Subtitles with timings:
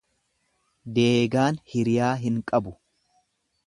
[0.95, 2.79] Deegaan hiriyaa hin qabu.